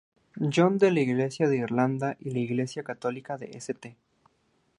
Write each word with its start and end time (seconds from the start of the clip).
John 0.53 0.79
de 0.79 0.89
la 0.91 0.99
Iglesia 1.01 1.47
de 1.47 1.57
Irlanda 1.57 2.17
y 2.19 2.31
la 2.31 2.39
iglesia 2.39 2.81
católica 2.81 3.37
de 3.37 3.51
St. 3.55 3.95